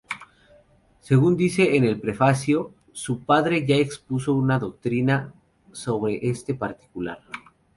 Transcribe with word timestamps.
Según 0.99 1.37
dice 1.37 1.75
en 1.77 1.83
el 1.83 1.99
prefacio, 2.01 2.73
su 2.91 3.23
padre 3.23 3.67
ya 3.67 3.75
expuso 3.75 4.33
una 4.33 4.57
doctrina 4.57 5.31
sobre 5.73 6.27
este 6.27 6.55
particular. 6.55 7.19